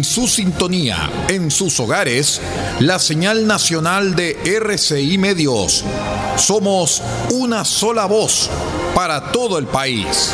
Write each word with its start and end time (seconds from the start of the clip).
en 0.00 0.04
su 0.04 0.26
sintonía, 0.26 1.10
en 1.28 1.50
sus 1.50 1.78
hogares, 1.78 2.40
la 2.78 2.98
señal 2.98 3.46
nacional 3.46 4.16
de 4.16 4.34
RCI 4.46 5.18
Medios. 5.18 5.84
Somos 6.38 7.02
una 7.32 7.66
sola 7.66 8.06
voz 8.06 8.48
para 8.94 9.30
todo 9.30 9.58
el 9.58 9.66
país. 9.66 10.32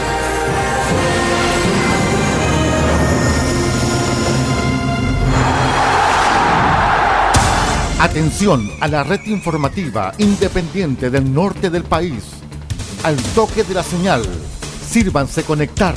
Atención 7.99 8.71
a 8.79 8.87
la 8.87 9.03
red 9.03 9.25
informativa 9.27 10.13
independiente 10.19 11.11
del 11.11 11.35
norte 11.35 11.71
del 11.71 11.83
país. 11.83 12.23
Al 13.03 13.17
toque 13.35 13.65
de 13.65 13.75
la 13.75 13.83
señal, 13.83 14.23
sírvanse 14.89 15.43
conectar. 15.43 15.97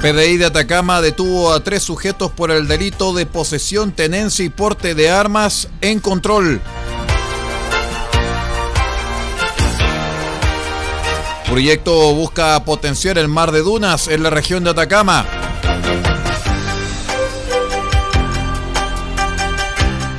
PDI 0.00 0.38
de 0.38 0.46
Atacama 0.46 1.02
detuvo 1.02 1.52
a 1.52 1.62
tres 1.62 1.82
sujetos 1.82 2.32
por 2.32 2.50
el 2.50 2.66
delito 2.66 3.12
de 3.12 3.26
posesión, 3.26 3.92
tenencia 3.92 4.42
y 4.42 4.48
porte 4.48 4.94
de 4.94 5.10
armas 5.10 5.68
en 5.82 6.00
control. 6.00 6.58
Proyecto 11.46 12.14
busca 12.14 12.64
potenciar 12.64 13.18
el 13.18 13.28
mar 13.28 13.52
de 13.52 13.60
dunas 13.60 14.08
en 14.08 14.22
la 14.22 14.30
región 14.30 14.64
de 14.64 14.70
Atacama. 14.70 15.26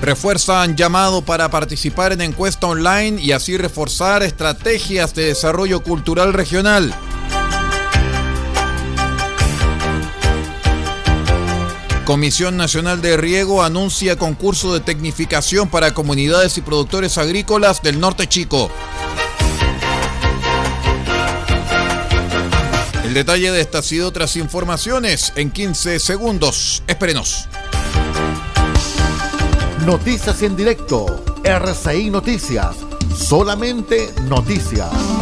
Refuerzan 0.02 0.76
llamado 0.76 1.24
para 1.24 1.50
participar 1.50 2.12
en 2.12 2.22
encuesta 2.22 2.68
online 2.68 3.20
y 3.20 3.32
así 3.32 3.58
reforzar 3.58 4.22
estrategias 4.22 5.16
de 5.16 5.26
desarrollo 5.26 5.82
cultural 5.82 6.34
regional. 6.34 6.94
Comisión 12.06 12.58
Nacional 12.58 13.02
de 13.02 13.16
Riego 13.16 13.64
anuncia 13.64 14.18
concurso 14.18 14.74
de 14.74 14.80
tecnificación 14.80 15.70
para 15.70 15.94
comunidades 15.94 16.58
y 16.58 16.62
productores 16.62 17.18
agrícolas 17.18 17.82
del 17.84 18.00
Norte 18.00 18.28
Chico. 18.28 18.72
El 23.06 23.14
detalle 23.14 23.52
de 23.52 23.62
estas 23.62 23.92
y 23.92 24.00
otras 24.00 24.36
informaciones 24.36 25.34
en 25.36 25.52
15 25.52 26.00
segundos. 26.00 26.82
Espérenos. 26.88 27.48
Noticias 29.86 30.42
en 30.42 30.56
directo. 30.56 31.24
RCI 31.44 32.10
Noticias. 32.10 32.78
Solamente 33.16 34.14
noticias. 34.28 35.21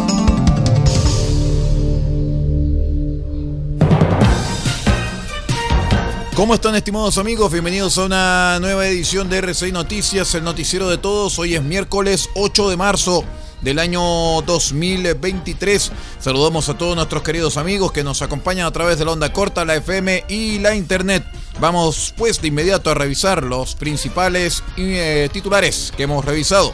¿Cómo 6.40 6.54
están 6.54 6.74
estimados 6.74 7.18
amigos? 7.18 7.52
Bienvenidos 7.52 7.98
a 7.98 8.06
una 8.06 8.58
nueva 8.60 8.86
edición 8.86 9.28
de 9.28 9.42
RCI 9.42 9.72
Noticias, 9.72 10.34
el 10.34 10.42
noticiero 10.42 10.88
de 10.88 10.96
todos. 10.96 11.38
Hoy 11.38 11.54
es 11.54 11.62
miércoles 11.62 12.30
8 12.34 12.70
de 12.70 12.78
marzo 12.78 13.24
del 13.60 13.78
año 13.78 14.00
2023. 14.40 15.92
Saludamos 16.18 16.70
a 16.70 16.78
todos 16.78 16.96
nuestros 16.96 17.22
queridos 17.24 17.58
amigos 17.58 17.92
que 17.92 18.02
nos 18.02 18.22
acompañan 18.22 18.64
a 18.66 18.70
través 18.70 18.98
de 18.98 19.04
la 19.04 19.12
onda 19.12 19.30
corta, 19.34 19.66
la 19.66 19.76
FM 19.76 20.24
y 20.30 20.60
la 20.60 20.74
internet. 20.74 21.26
Vamos 21.60 22.14
pues 22.16 22.40
de 22.40 22.48
inmediato 22.48 22.88
a 22.90 22.94
revisar 22.94 23.42
los 23.42 23.74
principales 23.74 24.64
eh, 24.78 25.28
titulares 25.30 25.92
que 25.94 26.04
hemos 26.04 26.24
revisado. 26.24 26.72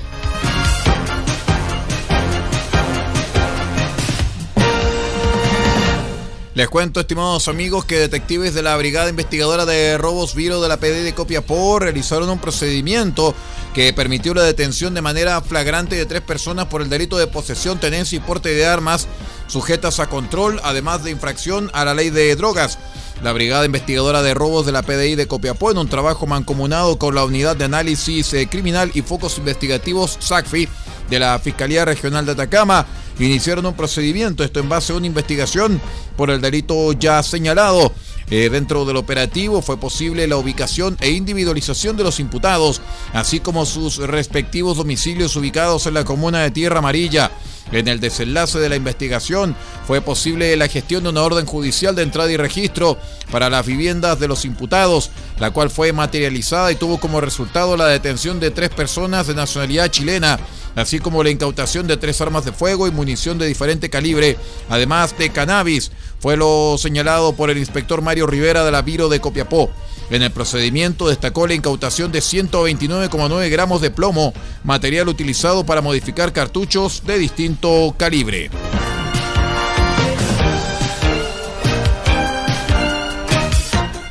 Les 6.56 6.70
cuento, 6.70 7.00
estimados 7.00 7.48
amigos, 7.48 7.84
que 7.84 7.98
detectives 7.98 8.54
de 8.54 8.62
la 8.62 8.74
Brigada 8.78 9.10
Investigadora 9.10 9.66
de 9.66 9.98
Robos 9.98 10.34
Viro 10.34 10.62
de 10.62 10.70
la 10.70 10.78
PD 10.78 11.02
de 11.02 11.12
Copiapó 11.12 11.78
realizaron 11.78 12.30
un 12.30 12.38
procedimiento 12.38 13.34
que 13.74 13.92
permitió 13.92 14.32
la 14.32 14.42
detención 14.42 14.94
de 14.94 15.02
manera 15.02 15.42
flagrante 15.42 15.96
de 15.96 16.06
tres 16.06 16.22
personas 16.22 16.64
por 16.64 16.80
el 16.80 16.88
delito 16.88 17.18
de 17.18 17.26
posesión, 17.26 17.78
tenencia 17.78 18.16
y 18.16 18.20
porte 18.20 18.54
de 18.54 18.64
armas 18.64 19.06
sujetas 19.48 20.00
a 20.00 20.08
control, 20.08 20.58
además 20.64 21.04
de 21.04 21.10
infracción 21.10 21.70
a 21.74 21.84
la 21.84 21.92
ley 21.92 22.08
de 22.08 22.34
drogas. 22.36 22.78
La 23.22 23.34
Brigada 23.34 23.66
Investigadora 23.66 24.22
de 24.22 24.32
Robos 24.32 24.64
de 24.64 24.72
la 24.72 24.82
PDI 24.82 25.14
de 25.14 25.28
Copiapó, 25.28 25.70
en 25.70 25.76
un 25.76 25.90
trabajo 25.90 26.26
mancomunado 26.26 26.98
con 26.98 27.14
la 27.14 27.26
Unidad 27.26 27.56
de 27.56 27.66
Análisis 27.66 28.32
eh, 28.32 28.48
Criminal 28.48 28.90
y 28.94 29.02
Focos 29.02 29.36
Investigativos 29.36 30.16
SACFI 30.20 30.70
de 31.10 31.18
la 31.18 31.38
Fiscalía 31.38 31.84
Regional 31.84 32.24
de 32.24 32.32
Atacama, 32.32 32.86
iniciaron 33.24 33.66
un 33.66 33.74
procedimiento, 33.74 34.44
esto 34.44 34.60
en 34.60 34.68
base 34.68 34.92
a 34.92 34.96
una 34.96 35.06
investigación 35.06 35.80
por 36.16 36.30
el 36.30 36.40
delito 36.40 36.92
ya 36.92 37.22
señalado. 37.22 37.92
Eh, 38.28 38.48
dentro 38.50 38.84
del 38.84 38.96
operativo 38.96 39.62
fue 39.62 39.78
posible 39.78 40.26
la 40.26 40.36
ubicación 40.36 40.96
e 41.00 41.10
individualización 41.10 41.96
de 41.96 42.02
los 42.02 42.18
imputados, 42.18 42.82
así 43.12 43.38
como 43.38 43.64
sus 43.64 43.98
respectivos 43.98 44.78
domicilios 44.78 45.36
ubicados 45.36 45.86
en 45.86 45.94
la 45.94 46.04
comuna 46.04 46.42
de 46.42 46.50
Tierra 46.50 46.78
Amarilla. 46.78 47.30
En 47.72 47.88
el 47.88 47.98
desenlace 47.98 48.60
de 48.60 48.68
la 48.68 48.76
investigación 48.76 49.56
fue 49.86 50.00
posible 50.00 50.56
la 50.56 50.68
gestión 50.68 51.02
de 51.02 51.10
una 51.10 51.22
orden 51.22 51.46
judicial 51.46 51.96
de 51.96 52.02
entrada 52.02 52.30
y 52.30 52.36
registro 52.36 52.96
para 53.30 53.50
las 53.50 53.66
viviendas 53.66 54.20
de 54.20 54.28
los 54.28 54.44
imputados, 54.44 55.10
la 55.40 55.50
cual 55.50 55.70
fue 55.70 55.92
materializada 55.92 56.70
y 56.70 56.76
tuvo 56.76 56.98
como 56.98 57.20
resultado 57.20 57.76
la 57.76 57.88
detención 57.88 58.38
de 58.38 58.52
tres 58.52 58.70
personas 58.70 59.26
de 59.26 59.34
nacionalidad 59.34 59.90
chilena, 59.90 60.38
así 60.76 61.00
como 61.00 61.24
la 61.24 61.30
incautación 61.30 61.88
de 61.88 61.96
tres 61.96 62.20
armas 62.20 62.44
de 62.44 62.52
fuego 62.52 62.86
y 62.86 62.92
munición 62.92 63.36
de 63.38 63.46
diferente 63.46 63.90
calibre, 63.90 64.36
además 64.68 65.18
de 65.18 65.30
cannabis. 65.30 65.90
Fue 66.26 66.36
lo 66.36 66.74
señalado 66.76 67.34
por 67.34 67.50
el 67.50 67.58
inspector 67.58 68.02
Mario 68.02 68.26
Rivera 68.26 68.64
de 68.64 68.72
la 68.72 68.82
Viro 68.82 69.08
de 69.08 69.20
Copiapó. 69.20 69.70
En 70.10 70.24
el 70.24 70.32
procedimiento 70.32 71.06
destacó 71.06 71.46
la 71.46 71.54
incautación 71.54 72.10
de 72.10 72.18
129,9 72.18 73.48
gramos 73.48 73.80
de 73.80 73.92
plomo, 73.92 74.32
material 74.64 75.08
utilizado 75.08 75.64
para 75.64 75.82
modificar 75.82 76.32
cartuchos 76.32 77.04
de 77.06 77.20
distinto 77.20 77.94
calibre. 77.96 78.50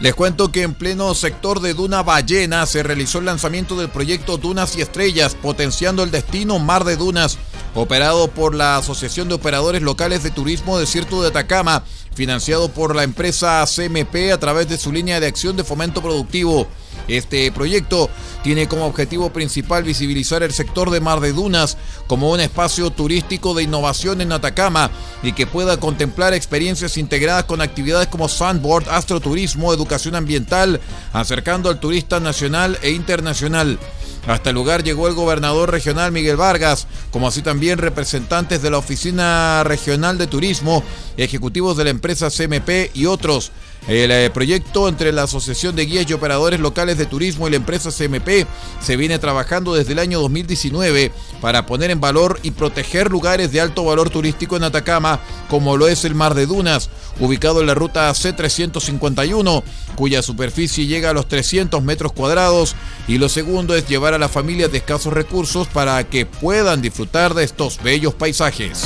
Les 0.05 0.13
cuento 0.13 0.51
que 0.51 0.61
en 0.61 0.75
pleno 0.75 1.15
sector 1.15 1.61
de 1.61 1.73
Duna 1.73 2.03
Ballena 2.03 2.67
se 2.67 2.83
realizó 2.83 3.17
el 3.17 3.25
lanzamiento 3.25 3.75
del 3.75 3.89
proyecto 3.89 4.37
Dunas 4.37 4.77
y 4.77 4.81
Estrellas, 4.81 5.33
potenciando 5.33 6.03
el 6.03 6.11
destino 6.11 6.59
Mar 6.59 6.83
de 6.83 6.95
Dunas, 6.95 7.39
operado 7.73 8.27
por 8.27 8.53
la 8.53 8.77
Asociación 8.77 9.29
de 9.29 9.33
Operadores 9.33 9.81
Locales 9.81 10.21
de 10.21 10.29
Turismo 10.29 10.77
Desierto 10.77 11.23
de 11.23 11.29
Atacama, 11.29 11.83
financiado 12.13 12.69
por 12.69 12.95
la 12.95 13.01
empresa 13.01 13.65
CMP 13.65 14.31
a 14.31 14.39
través 14.39 14.69
de 14.69 14.77
su 14.77 14.91
línea 14.91 15.19
de 15.19 15.25
acción 15.25 15.57
de 15.57 15.63
fomento 15.63 16.03
productivo. 16.03 16.67
Este 17.07 17.51
proyecto 17.51 18.09
tiene 18.43 18.67
como 18.67 18.85
objetivo 18.85 19.31
principal 19.31 19.83
visibilizar 19.83 20.43
el 20.43 20.53
sector 20.53 20.89
de 20.89 20.99
Mar 20.99 21.19
de 21.19 21.33
Dunas 21.33 21.77
como 22.07 22.31
un 22.31 22.39
espacio 22.39 22.89
turístico 22.89 23.53
de 23.53 23.63
innovación 23.63 24.21
en 24.21 24.31
Atacama 24.31 24.91
y 25.23 25.33
que 25.33 25.47
pueda 25.47 25.79
contemplar 25.79 26.33
experiencias 26.33 26.97
integradas 26.97 27.45
con 27.45 27.61
actividades 27.61 28.07
como 28.07 28.27
sandboard, 28.27 28.89
astroturismo, 28.89 29.73
educación 29.73 30.15
ambiental, 30.15 30.79
acercando 31.13 31.69
al 31.69 31.79
turista 31.79 32.19
nacional 32.19 32.77
e 32.81 32.91
internacional. 32.91 33.79
Hasta 34.27 34.49
el 34.49 34.55
lugar 34.55 34.83
llegó 34.83 35.07
el 35.07 35.13
gobernador 35.13 35.71
regional 35.71 36.11
Miguel 36.11 36.35
Vargas, 36.35 36.87
como 37.11 37.27
así 37.27 37.43
también 37.43 37.77
representantes 37.77 38.61
de 38.61 38.71
la 38.71 38.79
Oficina 38.79 39.63
Regional 39.63 40.17
de 40.17 40.25
Turismo, 40.25 40.83
ejecutivos 41.15 41.77
de 41.77 41.83
la 41.83 41.89
empresa 41.91 42.29
CMP 42.31 42.89
y 42.95 43.05
otros. 43.05 43.51
El 43.87 44.09
eh, 44.09 44.31
proyecto 44.31 44.87
entre 44.87 45.11
la 45.11 45.23
Asociación 45.23 45.75
de 45.75 45.85
Guías 45.85 46.09
y 46.09 46.13
Operadores 46.13 46.59
Locales 46.59 46.97
de 46.97 47.05
Turismo 47.05 47.47
y 47.47 47.51
la 47.51 47.57
empresa 47.57 47.91
CMP 47.91 48.47
se 48.81 48.97
viene 48.97 49.19
trabajando 49.19 49.75
desde 49.75 49.93
el 49.93 49.99
año 49.99 50.19
2019 50.21 51.11
para 51.39 51.67
poner 51.67 51.91
en 51.91 52.01
valor 52.01 52.39
y 52.41 52.51
proteger 52.51 53.11
lugares 53.11 53.51
de 53.51 53.61
alto 53.61 53.85
valor 53.85 54.09
turístico 54.09 54.57
en 54.57 54.63
Atacama, 54.63 55.19
como 55.49 55.77
lo 55.77 55.87
es 55.87 56.03
el 56.03 56.15
Mar 56.15 56.33
de 56.33 56.47
Dunas, 56.47 56.89
ubicado 57.19 57.61
en 57.61 57.67
la 57.67 57.75
ruta 57.75 58.11
C351, 58.11 59.63
cuya 59.95 60.23
superficie 60.23 60.87
llega 60.87 61.11
a 61.11 61.13
los 61.13 61.27
300 61.27 61.83
metros 61.83 62.11
cuadrados. 62.11 62.75
Y 63.07 63.19
lo 63.19 63.29
segundo 63.29 63.75
es 63.75 63.87
llevar 63.87 64.15
a 64.15 64.19
las 64.19 64.31
familias 64.31 64.71
de 64.71 64.79
escasos 64.79 65.13
recursos 65.13 65.67
para 65.67 66.03
que 66.05 66.25
puedan 66.25 66.81
disfrutar 66.81 67.35
de 67.35 67.43
estos 67.43 67.81
bellos 67.83 68.15
paisajes. 68.15 68.85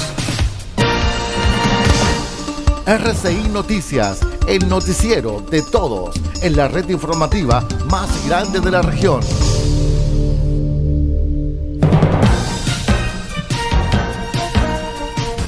RCI 2.90 3.50
Noticias, 3.50 4.20
el 4.48 4.68
noticiero 4.68 5.42
de 5.42 5.62
todos, 5.62 6.16
en 6.42 6.56
la 6.56 6.68
red 6.68 6.90
informativa 6.90 7.64
más 7.86 8.10
grande 8.28 8.60
de 8.62 8.72
la 8.72 8.82
región. 8.82 9.22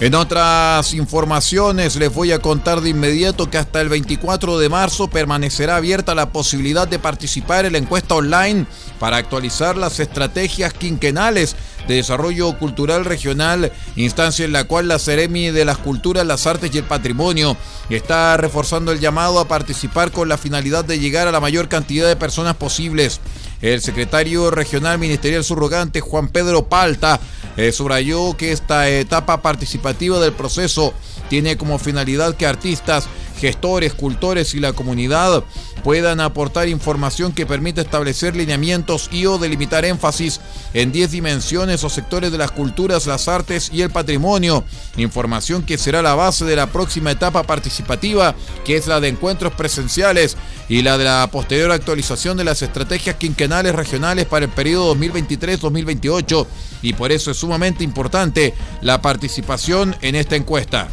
En 0.01 0.15
otras 0.15 0.95
informaciones 0.95 1.95
les 1.95 2.11
voy 2.11 2.31
a 2.31 2.39
contar 2.39 2.81
de 2.81 2.89
inmediato 2.89 3.51
que 3.51 3.59
hasta 3.59 3.81
el 3.81 3.89
24 3.89 4.57
de 4.57 4.67
marzo 4.67 5.07
permanecerá 5.09 5.75
abierta 5.75 6.15
la 6.15 6.31
posibilidad 6.31 6.87
de 6.87 6.97
participar 6.97 7.65
en 7.65 7.73
la 7.73 7.77
encuesta 7.77 8.15
online 8.15 8.65
para 8.99 9.17
actualizar 9.17 9.77
las 9.77 9.99
estrategias 9.99 10.73
quinquenales 10.73 11.55
de 11.87 11.97
desarrollo 11.97 12.57
cultural 12.57 13.05
regional, 13.05 13.71
instancia 13.95 14.43
en 14.43 14.53
la 14.53 14.63
cual 14.63 14.87
la 14.87 14.97
Ceremi 14.97 15.51
de 15.51 15.65
las 15.65 15.77
Culturas, 15.77 16.25
las 16.25 16.47
Artes 16.47 16.73
y 16.73 16.79
el 16.79 16.83
Patrimonio 16.85 17.55
está 17.91 18.35
reforzando 18.37 18.91
el 18.91 18.99
llamado 18.99 19.39
a 19.39 19.47
participar 19.47 20.09
con 20.09 20.27
la 20.27 20.39
finalidad 20.39 20.83
de 20.83 20.97
llegar 20.97 21.27
a 21.27 21.31
la 21.31 21.39
mayor 21.39 21.69
cantidad 21.69 22.07
de 22.07 22.15
personas 22.15 22.55
posibles. 22.55 23.19
El 23.61 23.81
secretario 23.81 24.49
regional 24.49 24.97
ministerial 24.97 25.43
subrogante 25.43 26.01
Juan 26.01 26.29
Pedro 26.29 26.67
Palta 26.67 27.19
eh, 27.57 27.71
subrayó 27.71 28.35
que 28.35 28.51
esta 28.51 28.89
etapa 28.89 29.41
participativa 29.41 30.19
del 30.19 30.33
proceso 30.33 30.93
tiene 31.29 31.57
como 31.57 31.77
finalidad 31.77 32.35
que 32.35 32.47
artistas, 32.47 33.07
gestores, 33.41 33.95
cultores 33.95 34.53
y 34.53 34.59
la 34.59 34.73
comunidad 34.73 35.43
puedan 35.83 36.19
aportar 36.19 36.69
información 36.69 37.33
que 37.33 37.47
permita 37.47 37.81
establecer 37.81 38.35
lineamientos 38.35 39.09
y 39.11 39.25
o 39.25 39.39
delimitar 39.39 39.83
énfasis 39.83 40.39
en 40.75 40.91
10 40.91 41.09
dimensiones 41.09 41.83
o 41.83 41.89
sectores 41.89 42.31
de 42.31 42.37
las 42.37 42.51
culturas, 42.51 43.07
las 43.07 43.27
artes 43.27 43.71
y 43.73 43.81
el 43.81 43.89
patrimonio. 43.89 44.63
Información 44.95 45.63
que 45.63 45.79
será 45.79 46.03
la 46.03 46.13
base 46.13 46.45
de 46.45 46.55
la 46.55 46.67
próxima 46.67 47.11
etapa 47.11 47.41
participativa, 47.41 48.35
que 48.63 48.77
es 48.77 48.85
la 48.85 48.99
de 48.99 49.07
encuentros 49.07 49.53
presenciales 49.53 50.37
y 50.69 50.83
la 50.83 50.99
de 50.99 51.05
la 51.05 51.27
posterior 51.31 51.71
actualización 51.71 52.37
de 52.37 52.43
las 52.43 52.61
estrategias 52.61 53.15
quinquenales 53.15 53.73
regionales 53.73 54.27
para 54.27 54.45
el 54.45 54.51
periodo 54.51 54.95
2023-2028. 54.95 56.45
Y 56.83 56.93
por 56.93 57.11
eso 57.11 57.31
es 57.31 57.37
sumamente 57.37 57.83
importante 57.83 58.53
la 58.81 59.01
participación 59.01 59.95
en 60.01 60.13
esta 60.15 60.35
encuesta. 60.35 60.89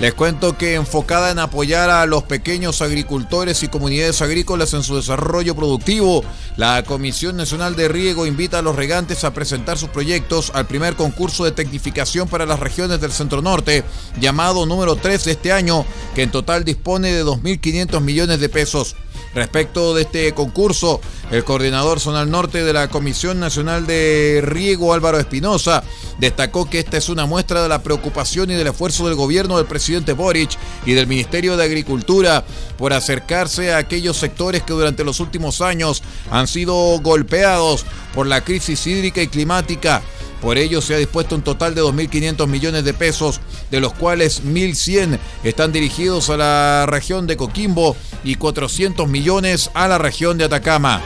Les 0.00 0.14
cuento 0.14 0.56
que 0.56 0.76
enfocada 0.76 1.32
en 1.32 1.40
apoyar 1.40 1.90
a 1.90 2.06
los 2.06 2.22
pequeños 2.22 2.82
agricultores 2.82 3.64
y 3.64 3.68
comunidades 3.68 4.22
agrícolas 4.22 4.72
en 4.74 4.84
su 4.84 4.94
desarrollo 4.94 5.56
productivo, 5.56 6.22
la 6.56 6.84
Comisión 6.84 7.36
Nacional 7.36 7.74
de 7.74 7.88
Riego 7.88 8.24
invita 8.24 8.60
a 8.60 8.62
los 8.62 8.76
regantes 8.76 9.24
a 9.24 9.34
presentar 9.34 9.76
sus 9.76 9.88
proyectos 9.88 10.52
al 10.54 10.68
primer 10.68 10.94
concurso 10.94 11.44
de 11.44 11.50
tecnificación 11.50 12.28
para 12.28 12.46
las 12.46 12.60
regiones 12.60 13.00
del 13.00 13.10
Centro 13.10 13.42
Norte, 13.42 13.82
llamado 14.20 14.66
número 14.66 14.94
3 14.94 15.24
de 15.24 15.32
este 15.32 15.50
año, 15.50 15.84
que 16.14 16.22
en 16.22 16.30
total 16.30 16.64
dispone 16.64 17.12
de 17.12 17.24
2.500 17.24 18.00
millones 18.00 18.38
de 18.38 18.48
pesos. 18.48 18.94
Respecto 19.34 19.94
de 19.94 20.02
este 20.02 20.32
concurso, 20.32 21.00
el 21.30 21.44
coordinador 21.44 22.00
zonal 22.00 22.30
norte 22.30 22.64
de 22.64 22.72
la 22.72 22.88
Comisión 22.88 23.38
Nacional 23.38 23.86
de 23.86 24.40
Riego, 24.42 24.94
Álvaro 24.94 25.18
Espinosa, 25.18 25.84
destacó 26.18 26.68
que 26.68 26.78
esta 26.78 26.96
es 26.96 27.08
una 27.08 27.26
muestra 27.26 27.62
de 27.62 27.68
la 27.68 27.82
preocupación 27.82 28.50
y 28.50 28.54
del 28.54 28.66
esfuerzo 28.66 29.06
del 29.06 29.14
gobierno 29.14 29.56
del 29.56 29.66
presidente 29.66 30.12
Boric 30.12 30.50
y 30.86 30.94
del 30.94 31.06
Ministerio 31.06 31.56
de 31.56 31.64
Agricultura 31.64 32.44
por 32.76 32.92
acercarse 32.92 33.72
a 33.72 33.78
aquellos 33.78 34.16
sectores 34.16 34.62
que 34.62 34.72
durante 34.72 35.04
los 35.04 35.20
últimos 35.20 35.60
años 35.60 36.02
han 36.30 36.48
sido 36.48 36.74
golpeados 37.00 37.84
por 38.14 38.26
la 38.26 38.42
crisis 38.42 38.86
hídrica 38.86 39.22
y 39.22 39.28
climática 39.28 40.02
por 40.40 40.58
ello 40.58 40.80
se 40.80 40.94
ha 40.94 40.98
dispuesto 40.98 41.34
un 41.34 41.42
total 41.42 41.74
de 41.74 41.82
2.500 41.82 42.46
millones 42.46 42.84
de 42.84 42.94
pesos, 42.94 43.40
de 43.70 43.80
los 43.80 43.92
cuales 43.92 44.42
1.100 44.44 45.18
están 45.44 45.72
dirigidos 45.72 46.30
a 46.30 46.36
la 46.36 46.86
región 46.86 47.26
de 47.26 47.36
Coquimbo 47.36 47.96
y 48.24 48.36
400 48.36 49.08
millones 49.08 49.70
a 49.74 49.88
la 49.88 49.98
región 49.98 50.38
de 50.38 50.44
Atacama. 50.44 51.02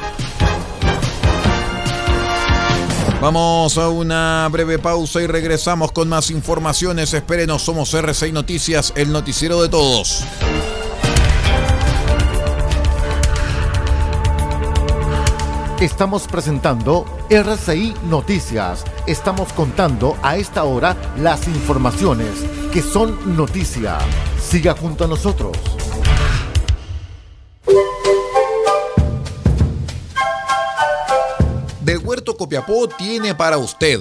Vamos 3.23 3.79
a 3.79 3.89
una 3.89 4.49
breve 4.51 4.81
pausa 4.81 5.23
y 5.23 5.29
regresamos 5.29 5.93
con 5.93 6.09
más 6.09 6.31
informaciones. 6.31 7.15
Espérenos, 7.15 7.63
somos 7.63 7.95
R6 7.95 8.33
Noticias, 8.33 8.93
el 8.97 9.13
noticiero 9.13 9.63
de 9.63 9.69
todos. 9.69 10.25
Estamos 15.81 16.29
presentando 16.29 17.05
RCI 17.29 17.95
Noticias. 18.09 18.85
Estamos 19.07 19.53
contando 19.53 20.17
a 20.23 20.37
esta 20.37 20.63
hora 20.63 20.97
las 21.19 21.49
informaciones 21.49 22.29
que 22.73 22.81
son 22.81 23.37
noticia. 23.37 23.99
Siga 24.41 24.77
junto 24.77 25.05
a 25.05 25.09
nosotros. 25.09 25.57
Del 31.81 31.99
Huerto 31.99 32.37
Copiapó 32.37 32.87
tiene 32.87 33.35
para 33.35 33.59
usted 33.59 34.01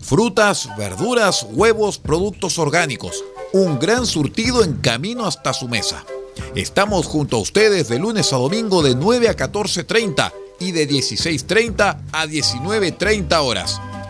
frutas, 0.00 0.70
verduras, 0.78 1.46
huevos, 1.50 1.98
productos 1.98 2.58
orgánicos. 2.58 3.22
Un 3.52 3.78
gran 3.78 4.06
surtido 4.06 4.64
en 4.64 4.76
camino 4.76 5.26
hasta 5.26 5.52
su 5.52 5.68
mesa. 5.68 6.06
Estamos 6.54 7.06
junto 7.06 7.36
a 7.36 7.40
ustedes 7.40 7.88
de 7.88 7.98
lunes 7.98 8.32
a 8.32 8.36
domingo 8.36 8.82
de 8.82 8.94
9 8.94 9.28
a 9.28 9.36
14.30 9.36 10.32
y 10.60 10.72
de 10.72 10.88
16.30 10.88 11.98
a 12.10 12.26
19.30 12.26 13.38
horas. 13.42 13.80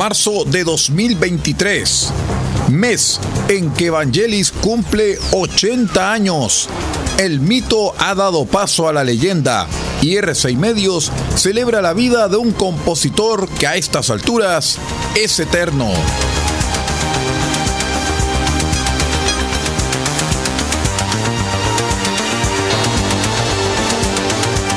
Marzo 0.00 0.46
de 0.46 0.64
2023, 0.64 2.08
mes 2.70 3.20
en 3.48 3.70
que 3.74 3.88
Evangelis 3.88 4.50
cumple 4.50 5.18
80 5.32 6.10
años. 6.10 6.70
El 7.18 7.40
mito 7.40 7.92
ha 7.98 8.14
dado 8.14 8.46
paso 8.46 8.88
a 8.88 8.94
la 8.94 9.04
leyenda 9.04 9.66
y 10.00 10.14
R6 10.14 10.56
Medios 10.56 11.12
celebra 11.36 11.82
la 11.82 11.92
vida 11.92 12.28
de 12.28 12.38
un 12.38 12.52
compositor 12.52 13.46
que 13.46 13.66
a 13.66 13.76
estas 13.76 14.08
alturas 14.08 14.78
es 15.16 15.38
eterno. 15.38 15.90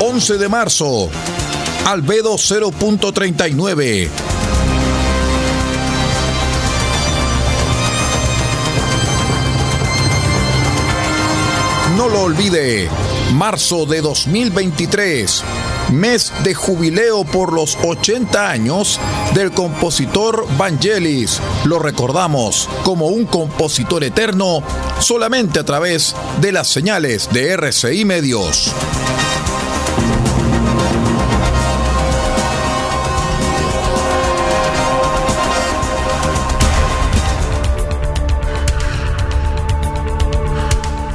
...11 0.00 0.36
de 0.36 0.48
marzo... 0.50 1.08
...Albedo 1.86 2.34
0.39... 2.34 4.33
No 11.96 12.08
lo 12.08 12.22
olvide, 12.22 12.88
marzo 13.34 13.86
de 13.86 14.00
2023, 14.00 15.44
mes 15.92 16.32
de 16.42 16.52
jubileo 16.52 17.24
por 17.24 17.52
los 17.52 17.78
80 17.84 18.50
años 18.50 18.98
del 19.32 19.52
compositor 19.52 20.44
Vangelis. 20.58 21.40
Lo 21.64 21.78
recordamos 21.78 22.68
como 22.82 23.06
un 23.06 23.26
compositor 23.26 24.02
eterno 24.02 24.62
solamente 24.98 25.60
a 25.60 25.64
través 25.64 26.16
de 26.40 26.50
las 26.50 26.66
señales 26.66 27.28
de 27.32 27.52
RCI 27.52 28.04
Medios. 28.04 28.72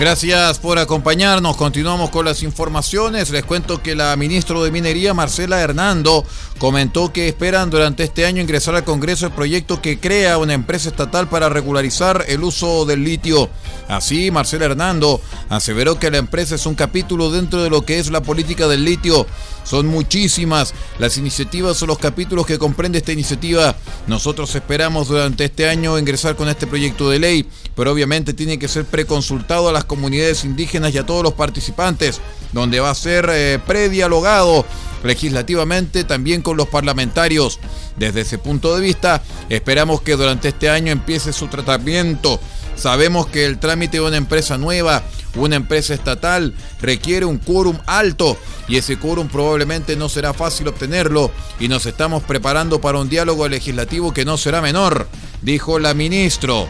Gracias 0.00 0.58
por 0.58 0.78
acompañarnos. 0.78 1.58
Continuamos 1.58 2.08
con 2.08 2.24
las 2.24 2.42
informaciones. 2.42 3.28
Les 3.28 3.44
cuento 3.44 3.82
que 3.82 3.94
la 3.94 4.16
ministra 4.16 4.58
de 4.58 4.70
Minería, 4.70 5.12
Marcela 5.12 5.60
Hernando, 5.60 6.24
comentó 6.56 7.12
que 7.12 7.28
esperan 7.28 7.68
durante 7.68 8.04
este 8.04 8.24
año 8.24 8.40
ingresar 8.40 8.74
al 8.74 8.84
Congreso 8.84 9.26
el 9.26 9.32
proyecto 9.32 9.82
que 9.82 10.00
crea 10.00 10.38
una 10.38 10.54
empresa 10.54 10.88
estatal 10.88 11.28
para 11.28 11.50
regularizar 11.50 12.24
el 12.28 12.42
uso 12.42 12.86
del 12.86 13.04
litio. 13.04 13.50
Así, 13.88 14.30
Marcela 14.30 14.64
Hernando 14.64 15.20
aseveró 15.50 15.98
que 15.98 16.10
la 16.10 16.16
empresa 16.16 16.54
es 16.54 16.64
un 16.64 16.76
capítulo 16.76 17.30
dentro 17.30 17.62
de 17.62 17.68
lo 17.68 17.84
que 17.84 17.98
es 17.98 18.10
la 18.10 18.22
política 18.22 18.68
del 18.68 18.86
litio. 18.86 19.26
Son 19.64 19.86
muchísimas 19.86 20.72
las 20.98 21.18
iniciativas 21.18 21.82
o 21.82 21.86
los 21.86 21.98
capítulos 21.98 22.46
que 22.46 22.58
comprende 22.58 22.98
esta 22.98 23.12
iniciativa. 23.12 23.76
Nosotros 24.06 24.54
esperamos 24.54 25.08
durante 25.08 25.44
este 25.44 25.68
año 25.68 25.98
ingresar 25.98 26.36
con 26.36 26.48
este 26.48 26.66
proyecto 26.66 27.10
de 27.10 27.18
ley, 27.18 27.46
pero 27.76 27.92
obviamente 27.92 28.32
tiene 28.32 28.58
que 28.58 28.68
ser 28.68 28.86
preconsultado 28.86 29.68
a 29.68 29.72
las 29.72 29.84
comunidades 29.90 30.44
indígenas 30.44 30.94
y 30.94 30.98
a 30.98 31.04
todos 31.04 31.24
los 31.24 31.32
participantes, 31.32 32.20
donde 32.52 32.78
va 32.78 32.90
a 32.90 32.94
ser 32.94 33.28
eh, 33.28 33.58
predialogado 33.66 34.64
legislativamente 35.02 36.04
también 36.04 36.42
con 36.42 36.56
los 36.56 36.68
parlamentarios. 36.68 37.58
Desde 37.96 38.20
ese 38.20 38.38
punto 38.38 38.72
de 38.72 38.82
vista, 38.82 39.20
esperamos 39.48 40.00
que 40.00 40.14
durante 40.14 40.46
este 40.46 40.70
año 40.70 40.92
empiece 40.92 41.32
su 41.32 41.48
tratamiento. 41.48 42.38
Sabemos 42.76 43.26
que 43.26 43.46
el 43.46 43.58
trámite 43.58 43.96
de 43.96 44.04
una 44.04 44.16
empresa 44.16 44.56
nueva, 44.58 45.02
una 45.34 45.56
empresa 45.56 45.92
estatal, 45.92 46.54
requiere 46.80 47.26
un 47.26 47.38
quórum 47.38 47.76
alto 47.86 48.36
y 48.68 48.76
ese 48.76 48.96
quórum 48.96 49.26
probablemente 49.26 49.96
no 49.96 50.08
será 50.08 50.32
fácil 50.32 50.68
obtenerlo 50.68 51.32
y 51.58 51.66
nos 51.66 51.84
estamos 51.84 52.22
preparando 52.22 52.80
para 52.80 53.00
un 53.00 53.08
diálogo 53.08 53.48
legislativo 53.48 54.14
que 54.14 54.24
no 54.24 54.38
será 54.38 54.62
menor, 54.62 55.08
dijo 55.42 55.80
la 55.80 55.94
ministro. 55.94 56.68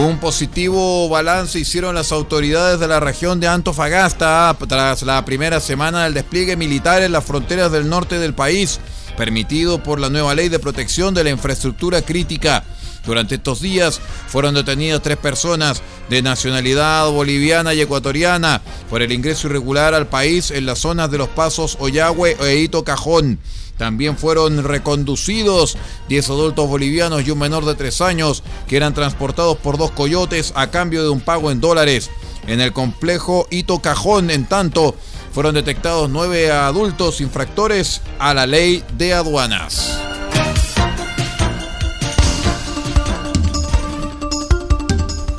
Un 0.00 0.18
positivo 0.18 1.10
balance 1.10 1.58
hicieron 1.58 1.94
las 1.94 2.10
autoridades 2.10 2.80
de 2.80 2.88
la 2.88 3.00
región 3.00 3.38
de 3.38 3.48
Antofagasta 3.48 4.56
tras 4.66 5.02
la 5.02 5.22
primera 5.26 5.60
semana 5.60 6.04
del 6.04 6.14
despliegue 6.14 6.56
militar 6.56 7.02
en 7.02 7.12
las 7.12 7.22
fronteras 7.22 7.70
del 7.70 7.86
norte 7.86 8.18
del 8.18 8.32
país, 8.32 8.80
permitido 9.18 9.82
por 9.82 10.00
la 10.00 10.08
nueva 10.08 10.34
ley 10.34 10.48
de 10.48 10.58
protección 10.58 11.12
de 11.12 11.24
la 11.24 11.28
infraestructura 11.28 12.00
crítica. 12.00 12.64
Durante 13.04 13.34
estos 13.34 13.60
días 13.60 14.00
fueron 14.28 14.54
detenidas 14.54 15.02
tres 15.02 15.18
personas 15.18 15.82
de 16.08 16.22
nacionalidad 16.22 17.10
boliviana 17.10 17.74
y 17.74 17.82
ecuatoriana 17.82 18.62
por 18.88 19.02
el 19.02 19.12
ingreso 19.12 19.48
irregular 19.48 19.92
al 19.92 20.06
país 20.06 20.50
en 20.50 20.64
las 20.64 20.78
zonas 20.78 21.10
de 21.10 21.18
los 21.18 21.28
pasos 21.28 21.76
Oyagüe 21.78 22.38
e 22.40 22.56
Hito 22.56 22.84
Cajón. 22.84 23.38
También 23.80 24.18
fueron 24.18 24.62
reconducidos 24.62 25.78
10 26.10 26.28
adultos 26.28 26.68
bolivianos 26.68 27.26
y 27.26 27.30
un 27.30 27.38
menor 27.38 27.64
de 27.64 27.74
3 27.74 28.02
años 28.02 28.42
que 28.68 28.76
eran 28.76 28.92
transportados 28.92 29.56
por 29.56 29.78
dos 29.78 29.90
coyotes 29.92 30.52
a 30.54 30.70
cambio 30.70 31.02
de 31.02 31.08
un 31.08 31.22
pago 31.22 31.50
en 31.50 31.62
dólares. 31.62 32.10
En 32.46 32.60
el 32.60 32.74
complejo 32.74 33.48
Hito 33.50 33.78
Cajón, 33.78 34.30
en 34.30 34.44
tanto, 34.44 34.94
fueron 35.32 35.54
detectados 35.54 36.10
nueve 36.10 36.50
adultos 36.50 37.22
infractores 37.22 38.02
a 38.18 38.34
la 38.34 38.46
ley 38.46 38.84
de 38.98 39.14
aduanas. 39.14 39.98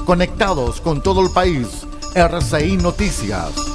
Conectados 0.03 0.81
con 0.81 1.03
todo 1.03 1.21
el 1.21 1.29
país, 1.29 1.67
RCI 2.15 2.77
Noticias. 2.77 3.70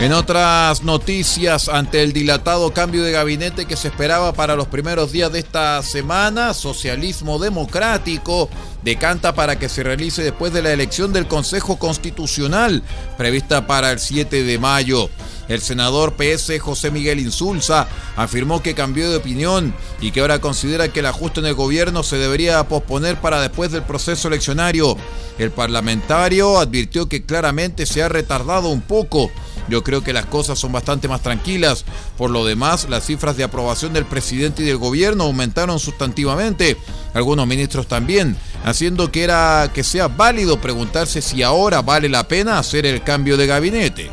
En 0.00 0.14
otras 0.14 0.82
noticias, 0.82 1.68
ante 1.68 2.02
el 2.02 2.14
dilatado 2.14 2.72
cambio 2.72 3.02
de 3.02 3.12
gabinete 3.12 3.66
que 3.66 3.76
se 3.76 3.88
esperaba 3.88 4.32
para 4.32 4.56
los 4.56 4.66
primeros 4.66 5.12
días 5.12 5.30
de 5.30 5.40
esta 5.40 5.82
semana, 5.82 6.54
Socialismo 6.54 7.38
Democrático 7.38 8.48
decanta 8.82 9.34
para 9.34 9.58
que 9.58 9.68
se 9.68 9.82
realice 9.82 10.22
después 10.22 10.54
de 10.54 10.62
la 10.62 10.72
elección 10.72 11.12
del 11.12 11.26
Consejo 11.28 11.78
Constitucional, 11.78 12.82
prevista 13.18 13.66
para 13.66 13.92
el 13.92 13.98
7 13.98 14.42
de 14.42 14.58
mayo. 14.58 15.10
El 15.48 15.60
senador 15.60 16.14
PS 16.14 16.58
José 16.60 16.90
Miguel 16.90 17.18
Insulza 17.18 17.86
afirmó 18.16 18.62
que 18.62 18.74
cambió 18.74 19.10
de 19.10 19.16
opinión 19.18 19.74
y 20.00 20.12
que 20.12 20.20
ahora 20.20 20.40
considera 20.40 20.88
que 20.88 21.00
el 21.00 21.06
ajuste 21.06 21.40
en 21.40 21.46
el 21.46 21.54
gobierno 21.54 22.04
se 22.04 22.16
debería 22.16 22.62
posponer 22.68 23.20
para 23.20 23.42
después 23.42 23.70
del 23.70 23.82
proceso 23.82 24.28
eleccionario. 24.28 24.96
El 25.38 25.50
parlamentario 25.50 26.58
advirtió 26.58 27.06
que 27.08 27.24
claramente 27.26 27.84
se 27.84 28.02
ha 28.02 28.08
retardado 28.08 28.68
un 28.68 28.80
poco 28.80 29.30
yo 29.68 29.82
creo 29.84 30.02
que 30.02 30.12
las 30.12 30.26
cosas 30.26 30.58
son 30.58 30.72
bastante 30.72 31.08
más 31.08 31.22
tranquilas. 31.22 31.84
Por 32.16 32.30
lo 32.30 32.44
demás, 32.44 32.88
las 32.88 33.06
cifras 33.06 33.36
de 33.36 33.44
aprobación 33.44 33.92
del 33.92 34.04
presidente 34.04 34.62
y 34.62 34.66
del 34.66 34.78
gobierno 34.78 35.24
aumentaron 35.24 35.78
sustantivamente. 35.78 36.76
Algunos 37.14 37.46
ministros 37.46 37.86
también, 37.86 38.36
haciendo 38.64 39.10
que 39.10 39.24
era 39.24 39.70
que 39.74 39.84
sea 39.84 40.08
válido 40.08 40.60
preguntarse 40.60 41.22
si 41.22 41.42
ahora 41.42 41.82
vale 41.82 42.08
la 42.08 42.28
pena 42.28 42.58
hacer 42.58 42.86
el 42.86 43.02
cambio 43.02 43.36
de 43.36 43.46
gabinete. 43.46 44.10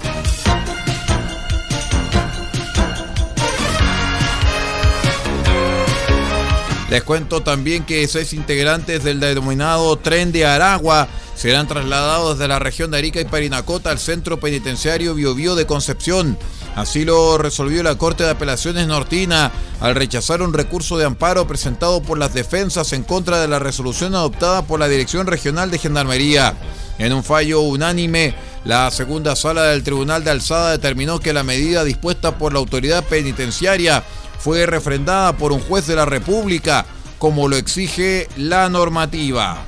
Les 6.90 7.04
cuento 7.04 7.44
también 7.44 7.84
que 7.84 8.08
seis 8.08 8.32
integrantes 8.32 9.04
del 9.04 9.20
denominado 9.20 9.98
Tren 9.98 10.32
de 10.32 10.46
Aragua 10.46 11.10
serán 11.36 11.68
trasladados 11.68 12.38
desde 12.38 12.48
la 12.48 12.60
región 12.60 12.92
de 12.92 12.98
Arica 12.98 13.20
y 13.20 13.26
Parinacota 13.26 13.92
al 13.92 14.00
centro 14.00 14.40
penitenciario 14.40 15.14
Biobío 15.14 15.56
de 15.56 15.66
Concepción. 15.66 16.38
Así 16.76 17.04
lo 17.04 17.38
resolvió 17.38 17.84
la 17.84 17.98
Corte 17.98 18.24
de 18.24 18.30
Apelaciones 18.30 18.88
Nortina 18.88 19.52
al 19.82 19.96
rechazar 19.96 20.42
un 20.42 20.54
recurso 20.54 20.98
de 20.98 21.06
amparo 21.06 21.46
presentado 21.46 22.02
por 22.02 22.18
las 22.18 22.34
defensas 22.34 22.94
en 22.94 23.04
contra 23.04 23.42
de 23.42 23.50
la 23.50 23.60
resolución 23.60 24.16
adoptada 24.16 24.62
por 24.62 24.80
la 24.80 24.88
Dirección 24.88 25.28
Regional 25.28 25.70
de 25.70 25.80
Gendarmería. 25.80 26.54
En 27.00 27.14
un 27.14 27.24
fallo 27.24 27.62
unánime, 27.62 28.34
la 28.64 28.90
segunda 28.92 29.36
sala 29.36 29.64
del 29.64 29.84
Tribunal 29.84 30.24
de 30.24 30.32
Alzada 30.32 30.72
determinó 30.72 31.20
que 31.20 31.34
la 31.34 31.44
medida 31.44 31.84
dispuesta 31.84 32.38
por 32.38 32.54
la 32.54 32.60
autoridad 32.60 33.04
penitenciaria 33.04 34.04
fue 34.40 34.66
refrendada 34.66 35.38
por 35.38 35.52
un 35.52 35.60
juez 35.60 35.88
de 35.88 35.96
la 35.96 36.06
República, 36.06 36.86
como 37.18 37.48
lo 37.48 37.56
exige 37.56 38.28
la 38.38 38.70
normativa. 38.70 39.66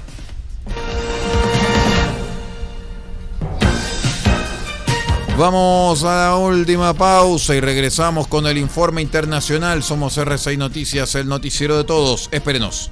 Vamos 5.39 6.03
a 6.03 6.27
la 6.27 6.35
última 6.35 6.93
pausa 6.93 7.55
y 7.55 7.61
regresamos 7.61 8.27
con 8.27 8.45
el 8.45 8.57
informe 8.57 9.01
internacional. 9.01 9.83
Somos 9.83 10.17
R6 10.17 10.57
Noticias, 10.57 11.15
el 11.15 11.29
noticiero 11.29 11.77
de 11.77 11.85
todos. 11.85 12.27
Espérenos. 12.33 12.91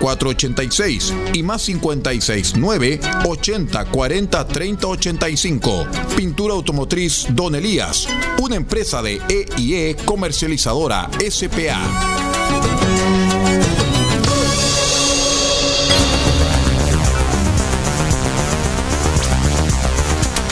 486 0.01 1.13
y 1.33 1.43
más 1.43 1.61
56 1.61 2.55
9 2.57 2.99
80 3.25 3.85
40 3.85 4.47
30 4.47 4.87
85. 4.87 5.87
Pintura 6.17 6.53
automotriz 6.55 7.27
Don 7.29 7.55
Elías, 7.55 8.07
una 8.41 8.55
empresa 8.55 9.01
de 9.01 9.21
EIE 9.29 9.95
comercializadora 10.05 11.09
SPA. 11.29 12.31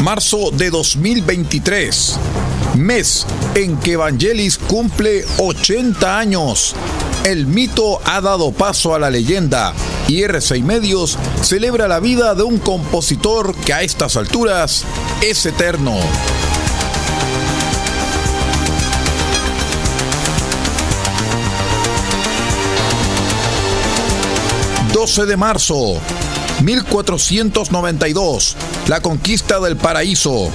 marzo 0.01 0.49
de 0.51 0.69
2023, 0.69 2.17
mes 2.77 3.27
en 3.53 3.77
que 3.77 3.91
Evangelis 3.93 4.57
cumple 4.57 5.23
80 5.37 6.17
años. 6.17 6.75
El 7.23 7.45
mito 7.47 7.99
ha 8.05 8.21
dado 8.21 8.51
paso 8.51 8.95
a 8.95 8.99
la 8.99 9.09
leyenda 9.09 9.73
y 10.07 10.21
R6 10.21 10.63
Medios 10.63 11.17
celebra 11.41 11.87
la 11.87 11.99
vida 11.99 12.33
de 12.33 12.43
un 12.43 12.57
compositor 12.57 13.53
que 13.55 13.73
a 13.73 13.81
estas 13.81 14.17
alturas 14.17 14.85
es 15.21 15.45
eterno. 15.45 15.97
12 24.93 25.25
de 25.27 25.37
marzo, 25.37 25.97
1492, 26.61 28.55
la 28.87 29.01
conquista 29.01 29.59
del 29.59 29.77
paraíso. 29.77 30.49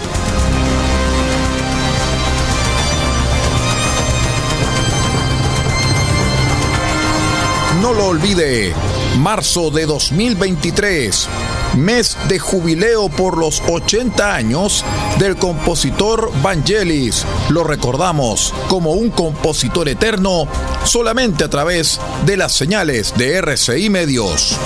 Lo 7.97 8.07
olvide, 8.07 8.73
marzo 9.19 9.71
de 9.71 9.87
2023, 9.87 11.29
mes 11.77 12.17
de 12.29 12.39
jubileo 12.39 13.09
por 13.09 13.39
los 13.39 13.63
80 13.67 14.35
años 14.35 14.85
del 15.19 15.37
compositor 15.37 16.31
Vangelis. 16.43 17.25
Lo 17.51 17.63
recordamos 17.65 18.53
como 18.69 18.93
un 18.93 19.11
compositor 19.11 19.89
eterno 19.89 20.47
solamente 20.85 21.45
a 21.45 21.51
través 21.51 22.01
de 22.27 22.37
las 22.37 22.53
señales 22.53 23.15
de 23.17 23.37
RCI 23.37 23.91
Medios. 23.91 24.59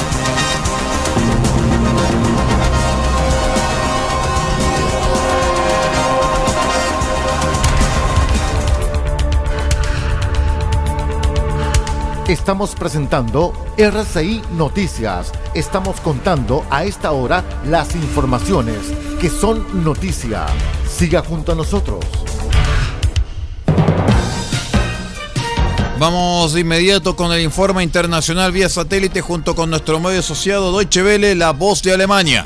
Estamos 12.28 12.74
presentando 12.74 13.54
RCI 13.78 14.42
Noticias. 14.52 15.32
Estamos 15.54 15.98
contando 16.02 16.62
a 16.68 16.84
esta 16.84 17.12
hora 17.12 17.42
las 17.64 17.94
informaciones 17.94 18.92
que 19.18 19.30
son 19.30 19.82
noticia. 19.82 20.44
Siga 20.86 21.22
junto 21.22 21.52
a 21.52 21.54
nosotros. 21.54 22.04
Vamos 25.98 26.52
de 26.52 26.60
inmediato 26.60 27.16
con 27.16 27.32
el 27.32 27.40
informe 27.40 27.82
internacional 27.82 28.52
vía 28.52 28.68
satélite 28.68 29.22
junto 29.22 29.54
con 29.54 29.70
nuestro 29.70 29.98
medio 29.98 30.20
asociado 30.20 30.70
Deutsche 30.70 31.02
Welle, 31.02 31.34
La 31.34 31.52
Voz 31.52 31.82
de 31.82 31.94
Alemania. 31.94 32.44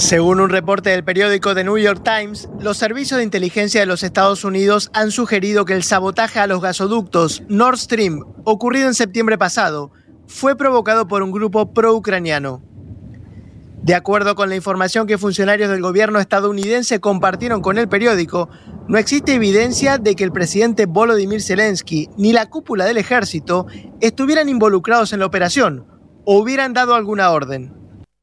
Según 0.00 0.40
un 0.40 0.48
reporte 0.48 0.88
del 0.88 1.04
periódico 1.04 1.54
The 1.54 1.62
New 1.62 1.76
York 1.76 2.02
Times, 2.02 2.48
los 2.58 2.78
servicios 2.78 3.18
de 3.18 3.24
inteligencia 3.24 3.80
de 3.80 3.86
los 3.86 4.02
Estados 4.02 4.44
Unidos 4.44 4.90
han 4.94 5.10
sugerido 5.10 5.66
que 5.66 5.74
el 5.74 5.82
sabotaje 5.82 6.40
a 6.40 6.46
los 6.46 6.62
gasoductos 6.62 7.42
Nord 7.48 7.76
Stream, 7.76 8.24
ocurrido 8.44 8.88
en 8.88 8.94
septiembre 8.94 9.36
pasado, 9.36 9.92
fue 10.26 10.56
provocado 10.56 11.06
por 11.06 11.22
un 11.22 11.30
grupo 11.30 11.74
pro-ucraniano. 11.74 12.62
De 13.82 13.94
acuerdo 13.94 14.34
con 14.34 14.48
la 14.48 14.56
información 14.56 15.06
que 15.06 15.18
funcionarios 15.18 15.68
del 15.70 15.82
gobierno 15.82 16.18
estadounidense 16.18 16.98
compartieron 16.98 17.60
con 17.60 17.76
el 17.76 17.86
periódico, 17.86 18.48
no 18.88 18.96
existe 18.96 19.34
evidencia 19.34 19.98
de 19.98 20.16
que 20.16 20.24
el 20.24 20.32
presidente 20.32 20.86
Volodymyr 20.86 21.42
Zelensky 21.42 22.08
ni 22.16 22.32
la 22.32 22.46
cúpula 22.46 22.86
del 22.86 22.96
ejército 22.96 23.66
estuvieran 24.00 24.48
involucrados 24.48 25.12
en 25.12 25.20
la 25.20 25.26
operación 25.26 25.84
o 26.24 26.38
hubieran 26.38 26.72
dado 26.72 26.94
alguna 26.94 27.30
orden. 27.30 27.79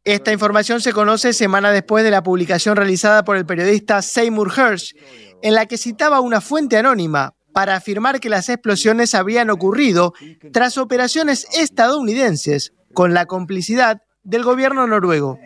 Esta 0.08 0.32
información 0.32 0.80
se 0.80 0.94
conoce 0.94 1.34
semana 1.34 1.70
después 1.70 2.02
de 2.02 2.12
la 2.12 2.24
publicación 2.24 2.78
realizada 2.78 3.26
por 3.26 3.36
el 3.36 3.46
periodista 3.46 4.02
Seymour 4.02 4.54
Hersh, 4.58 4.96
en 5.42 5.54
la 5.54 5.66
que 5.66 5.78
citaba 5.78 6.22
una 6.22 6.40
fuente 6.40 6.78
anónima 6.78 7.36
para 7.52 7.76
afirmar 7.76 8.22
que 8.22 8.30
las 8.30 8.48
explosiones 8.48 9.14
habrían 9.14 9.50
ocurrido 9.50 10.14
tras 10.54 10.78
operaciones 10.78 11.46
estadounidenses 11.54 12.72
con 12.94 13.14
la 13.14 13.26
complicidad 13.26 14.02
del 14.24 14.44
gobierno 14.44 14.88
noruego. 14.88 15.40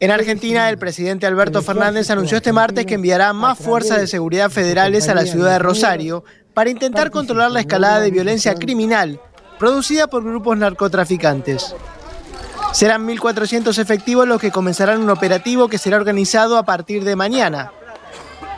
En 0.00 0.10
Argentina, 0.10 0.70
el 0.70 0.78
presidente 0.78 1.26
Alberto 1.26 1.60
Fernández 1.60 2.10
anunció 2.10 2.38
este 2.38 2.52
martes 2.52 2.86
que 2.86 2.94
enviará 2.94 3.34
más 3.34 3.58
fuerzas 3.58 4.00
de 4.00 4.06
seguridad 4.06 4.50
federales 4.50 5.08
a 5.10 5.14
la 5.14 5.26
ciudad 5.26 5.52
de 5.52 5.58
Rosario 5.58 6.24
para 6.54 6.70
intentar 6.70 7.10
controlar 7.10 7.50
la 7.50 7.60
escalada 7.60 8.00
de 8.00 8.10
violencia 8.10 8.54
criminal 8.54 9.20
producida 9.58 10.06
por 10.06 10.24
grupos 10.24 10.56
narcotraficantes. 10.56 11.74
Serán 12.72 13.06
1.400 13.06 13.78
efectivos 13.78 14.26
los 14.26 14.40
que 14.40 14.50
comenzarán 14.50 15.00
un 15.00 15.10
operativo 15.10 15.68
que 15.68 15.78
será 15.78 15.96
organizado 15.96 16.58
a 16.58 16.64
partir 16.64 17.04
de 17.04 17.16
mañana. 17.16 17.72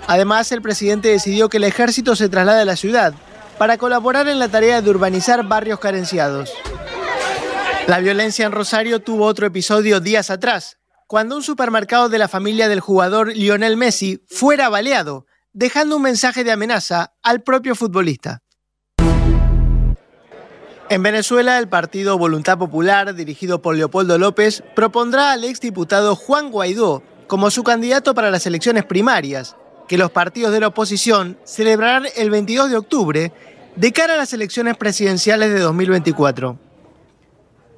Además, 0.06 0.52
el 0.52 0.62
presidente 0.62 1.08
decidió 1.08 1.48
que 1.48 1.56
el 1.58 1.64
ejército 1.64 2.16
se 2.16 2.28
traslade 2.28 2.62
a 2.62 2.66
la 2.66 2.76
ciudad 2.76 3.14
para 3.58 3.76
colaborar 3.78 4.28
en 4.28 4.38
la 4.38 4.48
tarea 4.48 4.80
de 4.80 4.90
urbanizar 4.90 5.46
barrios 5.46 5.80
carenciados. 5.80 6.52
La 7.86 8.00
violencia 8.00 8.46
en 8.46 8.52
Rosario 8.52 9.00
tuvo 9.00 9.26
otro 9.26 9.46
episodio 9.46 10.00
días 10.00 10.30
atrás, 10.30 10.78
cuando 11.06 11.36
un 11.36 11.42
supermercado 11.42 12.08
de 12.08 12.18
la 12.18 12.28
familia 12.28 12.68
del 12.68 12.80
jugador 12.80 13.28
Lionel 13.36 13.76
Messi 13.76 14.24
fuera 14.28 14.68
baleado 14.68 15.26
dejando 15.56 15.96
un 15.96 16.02
mensaje 16.02 16.44
de 16.44 16.52
amenaza 16.52 17.14
al 17.22 17.42
propio 17.42 17.74
futbolista. 17.74 18.42
En 20.90 21.02
Venezuela, 21.02 21.58
el 21.58 21.66
partido 21.66 22.18
Voluntad 22.18 22.58
Popular, 22.58 23.14
dirigido 23.14 23.62
por 23.62 23.74
Leopoldo 23.74 24.18
López, 24.18 24.62
propondrá 24.74 25.32
al 25.32 25.44
exdiputado 25.44 26.14
Juan 26.14 26.50
Guaidó 26.50 27.02
como 27.26 27.50
su 27.50 27.64
candidato 27.64 28.12
para 28.14 28.30
las 28.30 28.46
elecciones 28.46 28.84
primarias, 28.84 29.56
que 29.88 29.96
los 29.96 30.10
partidos 30.10 30.52
de 30.52 30.60
la 30.60 30.68
oposición 30.68 31.38
celebrarán 31.44 32.04
el 32.16 32.28
22 32.28 32.68
de 32.68 32.76
octubre 32.76 33.32
de 33.76 33.92
cara 33.92 34.12
a 34.12 34.18
las 34.18 34.34
elecciones 34.34 34.76
presidenciales 34.76 35.50
de 35.54 35.60
2024. 35.60 36.58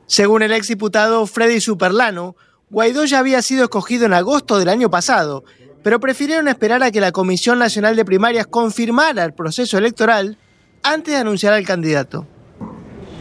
Según 0.06 0.42
el 0.42 0.50
exdiputado 0.50 1.24
Freddy 1.28 1.60
Superlano, 1.60 2.34
Guaidó 2.70 3.04
ya 3.04 3.20
había 3.20 3.40
sido 3.40 3.62
escogido 3.62 4.04
en 4.04 4.14
agosto 4.14 4.58
del 4.58 4.68
año 4.68 4.90
pasado 4.90 5.44
pero 5.82 6.00
prefirieron 6.00 6.48
esperar 6.48 6.82
a 6.82 6.90
que 6.90 7.00
la 7.00 7.12
Comisión 7.12 7.58
Nacional 7.58 7.96
de 7.96 8.04
Primarias 8.04 8.46
confirmara 8.46 9.24
el 9.24 9.32
proceso 9.32 9.78
electoral 9.78 10.38
antes 10.82 11.14
de 11.14 11.20
anunciar 11.20 11.54
al 11.54 11.64
candidato. 11.64 12.26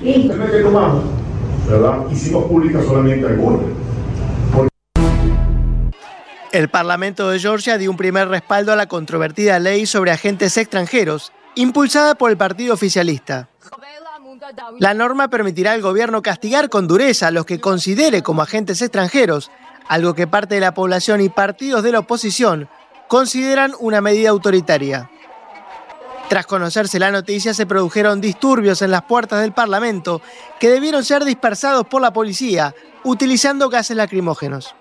que 0.01 0.61
tomamos, 0.63 1.03
¿verdad? 1.69 2.09
Hicimos 2.11 2.45
pública 2.45 2.81
solamente 2.83 3.27
algunas. 3.27 3.61
El 6.51 6.69
Parlamento 6.69 7.29
de 7.29 7.39
Georgia 7.39 7.77
dio 7.77 7.91
un 7.91 7.97
primer 7.97 8.29
respaldo 8.29 8.71
a 8.71 8.75
la 8.75 8.87
controvertida 8.87 9.59
ley 9.59 9.85
sobre 9.85 10.11
agentes 10.11 10.57
extranjeros, 10.57 11.31
impulsada 11.55 12.15
por 12.15 12.31
el 12.31 12.37
partido 12.37 12.73
oficialista. 12.73 13.49
La 14.79 14.93
norma 14.93 15.29
permitirá 15.29 15.73
al 15.73 15.81
gobierno 15.81 16.21
castigar 16.21 16.69
con 16.69 16.87
dureza 16.87 17.27
a 17.27 17.31
los 17.31 17.45
que 17.45 17.59
considere 17.59 18.23
como 18.23 18.41
agentes 18.41 18.81
extranjeros 18.81 19.51
algo 19.87 20.13
que 20.13 20.27
parte 20.27 20.55
de 20.55 20.61
la 20.61 20.73
población 20.73 21.21
y 21.21 21.29
partidos 21.29 21.83
de 21.83 21.91
la 21.91 21.99
oposición 21.99 22.69
consideran 23.07 23.73
una 23.79 24.01
medida 24.01 24.29
autoritaria. 24.29 25.09
Tras 26.29 26.45
conocerse 26.45 26.99
la 26.99 27.09
noticia, 27.09 27.53
se 27.53 27.65
produjeron 27.65 28.19
disturbios 28.19 28.81
en 28.81 28.91
las 28.91 29.03
puertas 29.03 29.41
del 29.41 29.53
Parlamento 29.53 30.21
que 30.59 30.69
debieron 30.69 31.05
ser 31.05 31.23
dispersados 31.23 31.87
por 31.87 32.01
la 32.01 32.11
policía 32.11 32.75
utilizando 33.03 33.69
gases 33.69 33.95
lacrimógenos. 33.95 34.75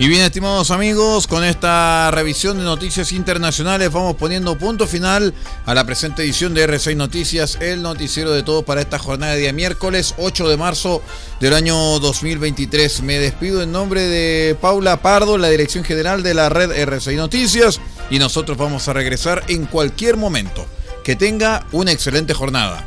Y 0.00 0.06
bien, 0.06 0.22
estimados 0.22 0.70
amigos, 0.70 1.26
con 1.26 1.42
esta 1.42 2.12
revisión 2.12 2.56
de 2.56 2.62
noticias 2.62 3.10
internacionales 3.10 3.90
vamos 3.90 4.14
poniendo 4.14 4.56
punto 4.56 4.86
final 4.86 5.34
a 5.66 5.74
la 5.74 5.84
presente 5.84 6.22
edición 6.22 6.54
de 6.54 6.68
R6 6.68 6.94
Noticias, 6.94 7.58
el 7.60 7.82
noticiero 7.82 8.30
de 8.30 8.44
todo 8.44 8.62
para 8.62 8.80
esta 8.80 9.00
jornada 9.00 9.32
de 9.32 9.40
día 9.40 9.52
miércoles 9.52 10.14
8 10.18 10.48
de 10.48 10.56
marzo 10.56 11.02
del 11.40 11.52
año 11.52 11.74
2023. 11.98 13.02
Me 13.02 13.18
despido 13.18 13.60
en 13.60 13.72
nombre 13.72 14.02
de 14.02 14.56
Paula 14.60 15.02
Pardo, 15.02 15.36
la 15.36 15.48
dirección 15.48 15.82
general 15.82 16.22
de 16.22 16.34
la 16.34 16.48
red 16.48 16.70
R6 16.70 17.16
Noticias, 17.16 17.80
y 18.08 18.20
nosotros 18.20 18.56
vamos 18.56 18.86
a 18.86 18.92
regresar 18.92 19.42
en 19.48 19.66
cualquier 19.66 20.16
momento. 20.16 20.64
Que 21.02 21.16
tenga 21.16 21.66
una 21.72 21.90
excelente 21.90 22.34
jornada. 22.34 22.86